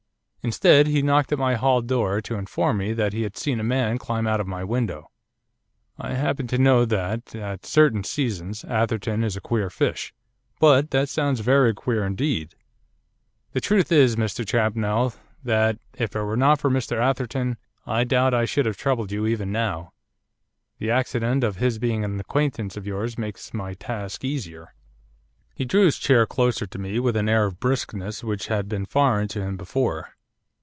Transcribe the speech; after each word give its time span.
Instead, 0.43 0.87
he 0.87 1.03
knocked 1.03 1.31
at 1.31 1.37
my 1.37 1.53
hall 1.53 1.81
door 1.83 2.19
to 2.19 2.33
inform 2.33 2.77
me 2.79 2.93
that 2.93 3.13
he 3.13 3.21
had 3.21 3.37
seen 3.37 3.59
a 3.59 3.63
man 3.63 3.99
climb 3.99 4.25
out 4.25 4.41
of 4.41 4.47
my 4.47 4.63
window.' 4.63 5.11
'I 5.99 6.15
happen 6.15 6.47
to 6.47 6.57
know 6.57 6.83
that, 6.83 7.35
at 7.35 7.63
certain 7.63 8.03
seasons, 8.03 8.63
Atherton 8.65 9.23
is 9.23 9.37
a 9.37 9.39
queer 9.39 9.69
fish, 9.69 10.15
but 10.59 10.89
that 10.89 11.09
sounds 11.09 11.41
very 11.41 11.75
queer 11.75 12.03
indeed.' 12.03 12.55
'The 13.51 13.61
truth 13.61 13.91
is, 13.91 14.15
Mr 14.15 14.43
Champnell, 14.43 15.13
that, 15.43 15.77
if 15.93 16.15
it 16.15 16.23
were 16.23 16.35
not 16.35 16.59
for 16.59 16.71
Mr 16.71 16.97
Atherton, 16.99 17.57
I 17.85 18.03
doubt 18.03 18.33
if 18.33 18.37
I 18.39 18.45
should 18.45 18.65
have 18.65 18.77
troubled 18.77 19.11
you 19.11 19.27
even 19.27 19.51
now. 19.51 19.93
The 20.79 20.89
accident 20.89 21.43
of 21.43 21.57
his 21.57 21.77
being 21.77 22.03
an 22.03 22.19
acquaintance 22.19 22.75
of 22.75 22.87
yours 22.87 23.15
makes 23.15 23.53
my 23.53 23.75
task 23.75 24.23
easier.' 24.25 24.73
He 25.53 25.65
drew 25.65 25.85
his 25.85 25.99
chair 25.99 26.25
closer 26.25 26.65
to 26.65 26.79
me 26.79 26.99
with 26.99 27.15
an 27.15 27.29
air 27.29 27.45
of 27.45 27.59
briskness 27.59 28.23
which 28.23 28.47
had 28.47 28.67
been 28.67 28.87
foreign 28.87 29.27
to 29.27 29.41
him 29.43 29.55
before. 29.55 30.15